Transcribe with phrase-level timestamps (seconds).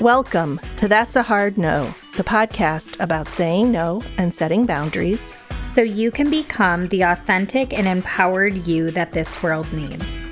[0.00, 5.32] Welcome to That's a Hard No, the podcast about saying no and setting boundaries
[5.72, 10.28] so you can become the authentic and empowered you that this world needs.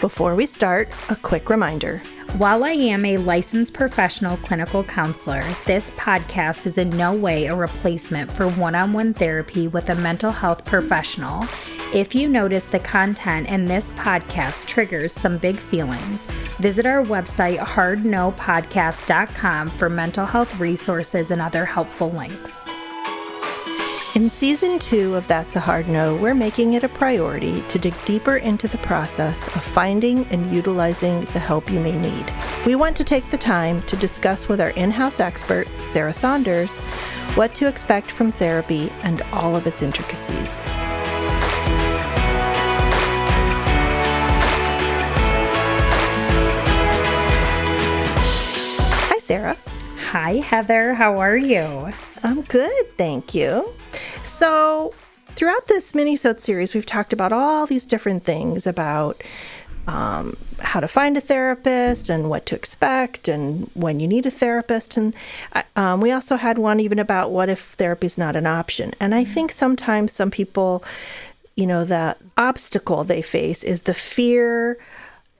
[0.00, 1.98] Before we start, a quick reminder.
[2.38, 7.56] While I am a licensed professional clinical counselor, this podcast is in no way a
[7.56, 11.44] replacement for one on one therapy with a mental health professional.
[11.92, 16.24] If you notice the content in this podcast triggers some big feelings,
[16.62, 22.68] visit our website hardnopodcast.com for mental health resources and other helpful links.
[24.14, 27.96] In season two of That's a Hard No, we're making it a priority to dig
[28.04, 32.32] deeper into the process of finding and utilizing the help you may need.
[32.64, 36.78] We want to take the time to discuss with our in house expert, Sarah Saunders,
[37.34, 40.62] what to expect from therapy and all of its intricacies.
[49.32, 49.56] Sarah.
[50.10, 50.92] Hi, Heather.
[50.92, 51.88] How are you?
[52.22, 53.72] I'm good, thank you.
[54.22, 54.92] So,
[55.28, 59.22] throughout this mini-sode series, we've talked about all these different things about
[59.86, 64.30] um, how to find a therapist and what to expect and when you need a
[64.30, 64.98] therapist.
[64.98, 65.14] And
[65.76, 68.92] um, we also had one even about what if therapy is not an option.
[69.00, 70.84] And I think sometimes some people,
[71.56, 74.76] you know, the obstacle they face is the fear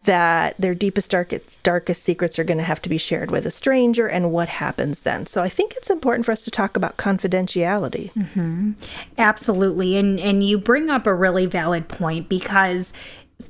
[0.04, 3.50] that their deepest, darkest, darkest secrets are going to have to be shared with a
[3.50, 5.26] stranger and what happens then.
[5.26, 8.12] So I think it's important for us to talk about confidentiality.
[8.14, 8.72] Mm-hmm.
[9.18, 9.96] Absolutely.
[9.96, 12.92] And, and you bring up a really valid point because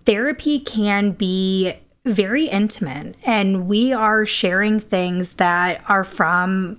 [0.05, 1.75] therapy can be
[2.05, 6.79] very intimate and we are sharing things that are from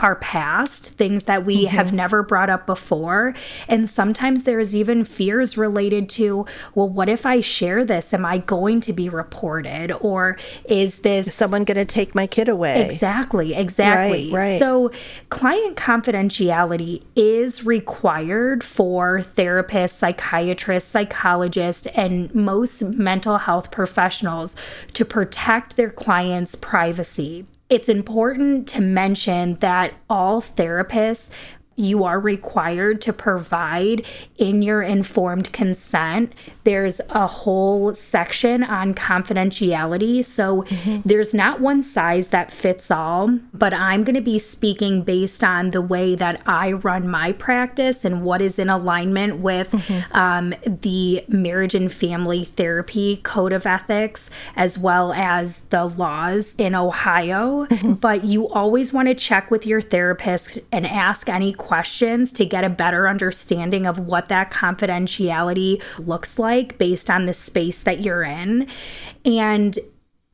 [0.00, 1.76] our past, things that we mm-hmm.
[1.76, 3.34] have never brought up before.
[3.68, 8.12] And sometimes there's even fears related to, well, what if I share this?
[8.12, 9.92] Am I going to be reported?
[10.00, 10.36] Or
[10.68, 12.84] is this is someone going to take my kid away?
[12.84, 14.32] Exactly, exactly.
[14.32, 14.58] Right, right.
[14.58, 14.90] So,
[15.30, 24.56] client confidentiality is required for therapists, psychiatrists, psychologists, and most mental health professionals
[24.92, 31.30] to protect their clients' privacy it's important to mention that all therapists
[31.76, 34.04] you are required to provide
[34.38, 36.32] in your informed consent.
[36.64, 40.24] There's a whole section on confidentiality.
[40.24, 41.06] So mm-hmm.
[41.06, 45.70] there's not one size that fits all, but I'm going to be speaking based on
[45.70, 50.16] the way that I run my practice and what is in alignment with mm-hmm.
[50.16, 56.74] um, the Marriage and Family Therapy Code of Ethics, as well as the laws in
[56.74, 57.66] Ohio.
[57.66, 57.92] Mm-hmm.
[57.94, 62.46] But you always want to check with your therapist and ask any questions questions to
[62.46, 68.00] get a better understanding of what that confidentiality looks like based on the space that
[68.00, 68.68] you're in.
[69.24, 69.76] And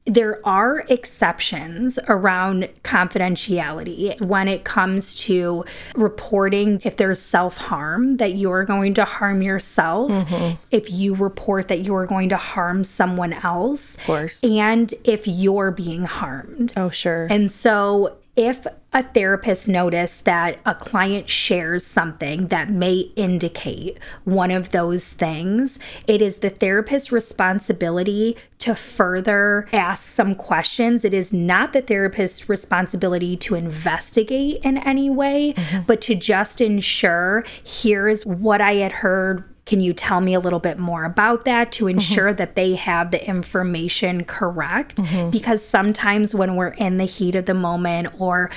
[0.05, 5.65] there are exceptions around confidentiality when it comes to
[5.95, 10.57] reporting if there's self harm that you're going to harm yourself, mm-hmm.
[10.71, 15.71] if you report that you're going to harm someone else, of course, and if you're
[15.71, 16.73] being harmed.
[16.77, 17.29] Oh, sure.
[17.31, 24.51] And so if a therapist notice that a client shares something that may indicate one
[24.51, 31.05] of those things, it is the therapist's responsibility to further ask some questions.
[31.05, 35.83] It is not the therapist's responsibility to investigate in any way, mm-hmm.
[35.87, 40.59] but to just ensure here's what I had heard can you tell me a little
[40.59, 41.99] bit more about that to mm-hmm.
[41.99, 42.37] ensure mm-hmm.
[42.37, 44.97] that they have the information correct?
[44.97, 45.31] Mm-hmm.
[45.31, 48.51] Because sometimes when we're in the heat of the moment or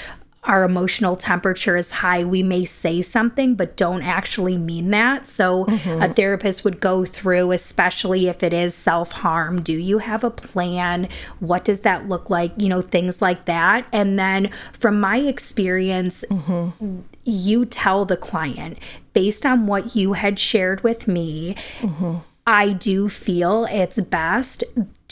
[0.46, 5.28] our emotional temperature is high, we may say something but don't actually mean that.
[5.28, 6.02] So, mm-hmm.
[6.02, 9.62] a therapist would go through, especially if it is self harm.
[9.62, 11.10] Do you have a plan?
[11.40, 12.54] What does that look like?
[12.58, 13.88] You know, things like that.
[13.92, 17.00] And then, from my experience, mm-hmm.
[17.24, 18.78] you tell the client
[19.14, 21.56] based on what you had shared with me.
[21.80, 22.18] Mm-hmm.
[22.48, 24.64] I do feel it's best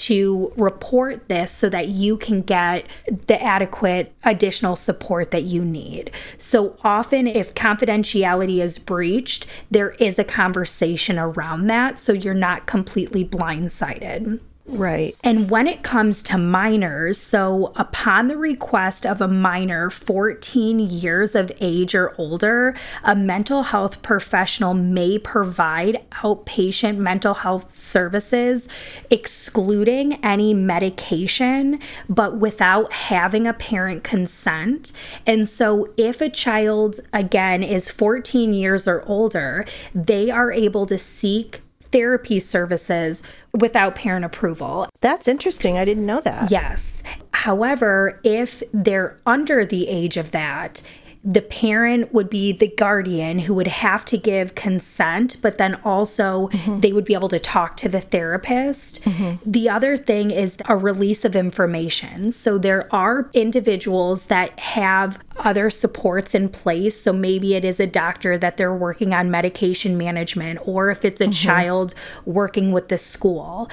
[0.03, 2.85] to report this so that you can get
[3.27, 6.11] the adequate additional support that you need.
[6.38, 12.65] So often, if confidentiality is breached, there is a conversation around that so you're not
[12.65, 14.39] completely blindsided.
[14.65, 15.18] Right.
[15.25, 21.36] And when it comes to minors, so upon the request of a minor 14 years
[21.36, 22.74] of age or older,
[23.04, 28.69] a mental health professional may provide outpatient mental health services,
[29.10, 34.94] excluding any medication, but without having a parent consent.
[35.27, 40.98] And so if a child, again, is 14 years or older, they are able to
[40.98, 41.60] seek
[41.92, 43.21] therapy services
[43.53, 44.88] without parent approval.
[45.01, 45.77] That's interesting.
[45.77, 46.51] I didn't know that.
[46.51, 47.03] Yes.
[47.31, 50.81] However, if they're under the age of that,
[51.25, 56.50] the parent would be the guardian who would have to give consent, but then also
[56.50, 56.81] mm-hmm.
[56.81, 59.02] they would be able to talk to the therapist.
[59.04, 59.50] Mm-hmm.
[59.50, 62.34] The other thing is a release of information.
[62.34, 67.02] So there are individuals that have other supports in place.
[67.02, 71.22] So maybe it is a doctor that they're working on medication management, or if it's
[71.22, 71.31] a mm-hmm.
[71.31, 73.70] child working with the school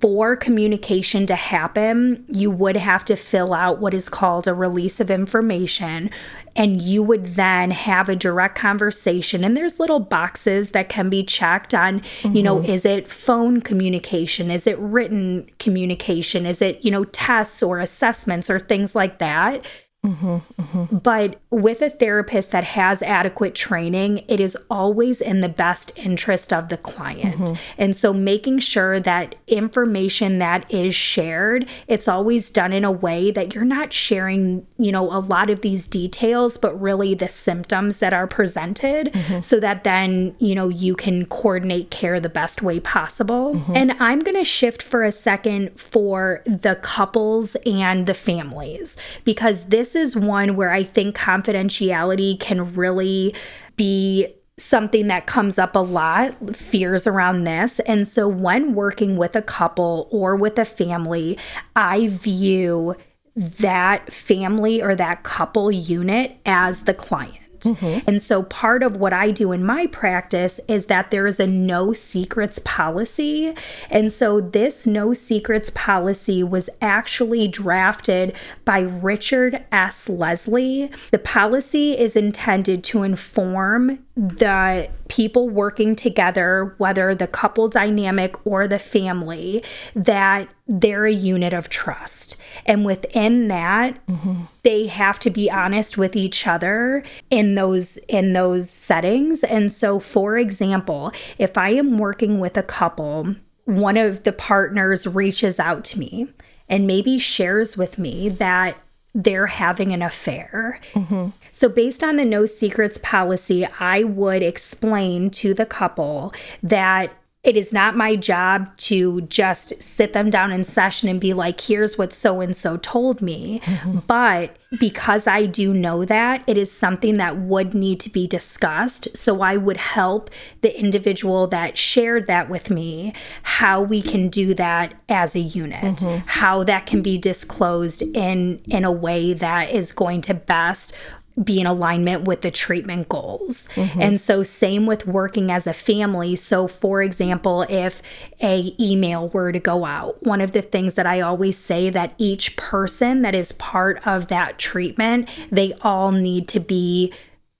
[0.00, 5.00] for communication to happen, you would have to fill out what is called a release
[5.00, 6.10] of information
[6.56, 11.22] and you would then have a direct conversation and there's little boxes that can be
[11.22, 12.36] checked on mm-hmm.
[12.36, 12.70] you know mm-hmm.
[12.70, 18.50] is it phone communication is it written communication is it you know tests or assessments
[18.50, 19.64] or things like that
[20.04, 20.96] Mm-hmm, mm-hmm.
[20.96, 26.54] But with a therapist that has adequate training, it is always in the best interest
[26.54, 27.36] of the client.
[27.36, 27.54] Mm-hmm.
[27.76, 33.30] And so making sure that information that is shared, it's always done in a way
[33.30, 37.98] that you're not sharing, you know, a lot of these details, but really the symptoms
[37.98, 39.42] that are presented mm-hmm.
[39.42, 43.54] so that then, you know, you can coordinate care the best way possible.
[43.54, 43.76] Mm-hmm.
[43.76, 49.64] And I'm going to shift for a second for the couples and the families because
[49.66, 53.34] this this is one where I think confidentiality can really
[53.76, 54.26] be
[54.58, 57.80] something that comes up a lot fears around this.
[57.80, 61.38] And so, when working with a couple or with a family,
[61.74, 62.96] I view
[63.34, 67.38] that family or that couple unit as the client.
[67.60, 68.08] Mm-hmm.
[68.08, 71.46] And so part of what I do in my practice is that there is a
[71.46, 73.54] no secrets policy.
[73.90, 78.34] And so this no secrets policy was actually drafted
[78.64, 80.08] by Richard S.
[80.08, 80.90] Leslie.
[81.10, 88.68] The policy is intended to inform the people working together, whether the couple dynamic or
[88.68, 89.64] the family,
[89.94, 92.36] that they're a unit of trust.
[92.64, 94.44] And within that, mm-hmm.
[94.62, 99.42] they have to be honest with each other in those in those settings.
[99.42, 103.34] And so for example, if I am working with a couple,
[103.64, 106.28] one of the partners reaches out to me
[106.68, 108.80] and maybe shares with me that
[109.12, 110.80] they're having an affair.
[110.92, 111.30] Mm-hmm.
[111.52, 117.56] So, based on the no secrets policy, I would explain to the couple that it
[117.56, 121.96] is not my job to just sit them down in session and be like, here's
[121.96, 123.60] what so and so told me.
[123.64, 124.00] Mm-hmm.
[124.06, 129.16] But because I do know that, it is something that would need to be discussed.
[129.16, 130.30] So I would help
[130.60, 135.96] the individual that shared that with me how we can do that as a unit,
[135.96, 136.26] mm-hmm.
[136.26, 140.94] how that can be disclosed in in a way that is going to best
[141.42, 143.68] be in alignment with the treatment goals.
[143.74, 144.00] Mm-hmm.
[144.00, 146.36] And so same with working as a family.
[146.36, 148.02] So for example, if
[148.42, 152.14] a email were to go out, one of the things that I always say that
[152.18, 157.12] each person that is part of that treatment, they all need to be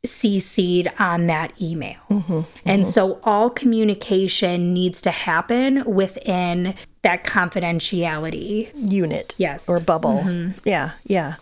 [0.07, 1.99] CC'd on that email.
[2.09, 2.91] Mm-hmm, and mm-hmm.
[2.91, 9.35] so all communication needs to happen within that confidentiality unit.
[9.37, 9.69] Yes.
[9.69, 10.23] Or bubble.
[10.25, 10.59] Mm-hmm.
[10.65, 11.37] Yeah, yeah.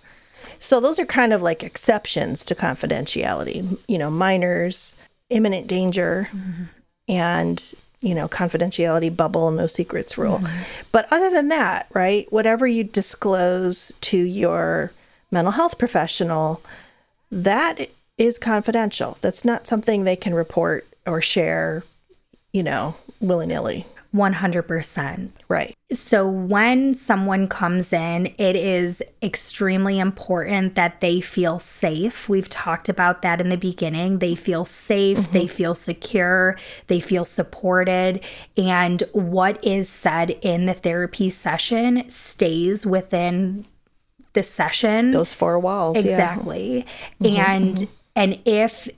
[0.59, 4.97] So those are kind of like exceptions to confidentiality, you know, minors,
[5.31, 6.64] imminent danger, mm-hmm.
[7.09, 10.38] and you know, confidentiality bubble, no secrets rule.
[10.38, 10.62] Mm-hmm.
[10.93, 14.93] But other than that, right, whatever you disclose to your
[15.31, 16.62] mental health professional,
[17.31, 19.19] that is confidential.
[19.21, 21.83] That's not something they can report or share,
[22.52, 23.87] you know, willy nilly.
[24.15, 25.31] 100%.
[25.49, 25.75] Right.
[25.93, 32.29] So when someone comes in, it is extremely important that they feel safe.
[32.29, 34.19] We've talked about that in the beginning.
[34.19, 35.33] They feel safe, mm-hmm.
[35.33, 38.25] they feel secure, they feel supported,
[38.57, 43.67] and what is said in the therapy session stays within
[44.33, 45.11] the session.
[45.11, 45.99] Those four walls.
[45.99, 46.87] Exactly.
[47.19, 47.29] Yeah.
[47.29, 47.93] Mm-hmm, and mm-hmm.
[48.17, 48.88] and if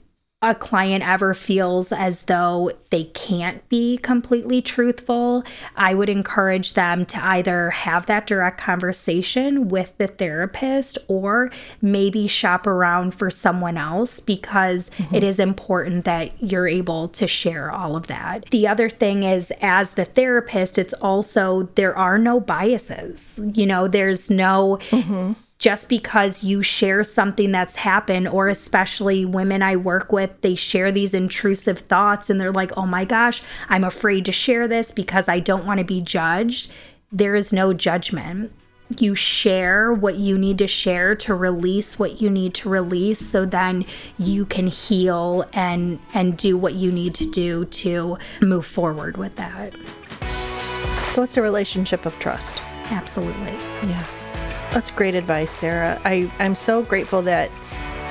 [0.43, 5.43] a client ever feels as though they can't be completely truthful,
[5.75, 12.27] I would encourage them to either have that direct conversation with the therapist or maybe
[12.27, 15.13] shop around for someone else because mm-hmm.
[15.13, 18.49] it is important that you're able to share all of that.
[18.49, 23.39] The other thing is, as the therapist, it's also there are no biases.
[23.53, 24.79] You know, there's no.
[24.89, 30.55] Mm-hmm just because you share something that's happened, or especially women I work with, they
[30.55, 34.91] share these intrusive thoughts and they're like, oh my gosh, I'm afraid to share this
[34.91, 36.71] because I don't want to be judged.
[37.11, 38.51] There is no judgment.
[38.97, 43.45] You share what you need to share to release what you need to release so
[43.45, 43.85] then
[44.17, 49.35] you can heal and and do what you need to do to move forward with
[49.35, 49.75] that.
[51.13, 52.61] So it's a relationship of trust.
[52.89, 53.53] Absolutely.
[53.87, 54.20] Yeah.
[54.71, 56.01] That's great advice, Sarah.
[56.05, 57.51] I, I'm so grateful that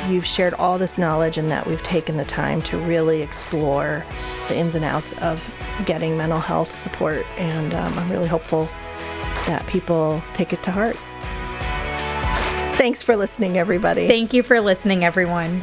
[0.08, 4.04] you've shared all this knowledge and that we've taken the time to really explore
[4.48, 5.42] the ins and outs of
[5.86, 7.24] getting mental health support.
[7.38, 8.68] And um, I'm really hopeful
[9.46, 10.96] that people take it to heart.
[12.76, 14.06] Thanks for listening, everybody.
[14.06, 15.62] Thank you for listening, everyone.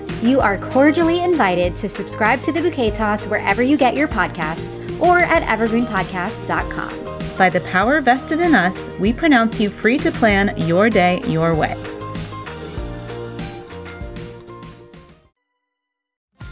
[0.21, 4.77] You are cordially invited to subscribe to the Bouquet Toss wherever you get your podcasts
[4.99, 7.37] or at evergreenpodcast.com.
[7.39, 11.55] By the power vested in us, we pronounce you free to plan your day your
[11.55, 11.75] way.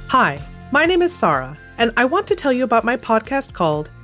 [0.08, 0.40] Hi,
[0.72, 3.92] my name is Sarah, and I want to tell you about my podcast called